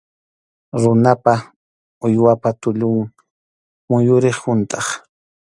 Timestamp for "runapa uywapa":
0.81-2.49